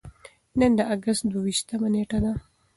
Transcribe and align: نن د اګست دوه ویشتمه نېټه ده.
نن 0.59 0.71
د 0.77 0.79
اګست 0.93 1.23
دوه 1.31 1.41
ویشتمه 1.45 1.87
نېټه 1.93 2.19
ده. 2.23 2.31